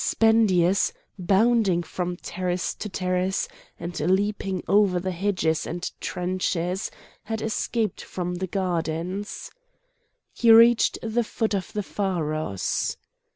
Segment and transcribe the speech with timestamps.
[0.03, 3.47] Spendius, bounding from terrace to terrace,
[3.79, 6.89] and leaping over the hedges and trenches,
[7.25, 9.51] had escaped from the gardens.
[10.33, 12.97] He reached the foot of the pharos.